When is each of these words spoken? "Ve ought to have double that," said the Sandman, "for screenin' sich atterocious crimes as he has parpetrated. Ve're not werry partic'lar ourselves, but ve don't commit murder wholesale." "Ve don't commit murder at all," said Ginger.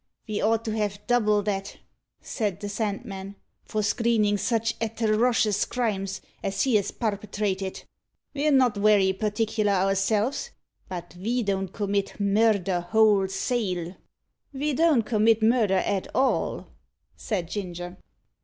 "Ve 0.25 0.41
ought 0.41 0.65
to 0.65 0.71
have 0.75 0.99
double 1.05 1.43
that," 1.43 1.77
said 2.23 2.59
the 2.59 2.67
Sandman, 2.67 3.35
"for 3.65 3.83
screenin' 3.83 4.35
sich 4.35 4.73
atterocious 4.81 5.63
crimes 5.63 6.21
as 6.43 6.63
he 6.63 6.73
has 6.75 6.89
parpetrated. 6.89 7.83
Ve're 8.33 8.51
not 8.51 8.79
werry 8.79 9.13
partic'lar 9.13 9.71
ourselves, 9.85 10.49
but 10.89 11.13
ve 11.13 11.43
don't 11.43 11.71
commit 11.71 12.19
murder 12.19 12.79
wholesale." 12.81 13.95
"Ve 14.51 14.73
don't 14.73 15.03
commit 15.03 15.43
murder 15.43 15.75
at 15.77 16.07
all," 16.15 16.69
said 17.15 17.47
Ginger. 17.47 17.97